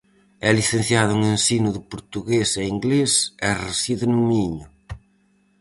[0.47, 3.11] É licenciado en ensino de portugués e inglés
[3.47, 4.67] e reside no Miño.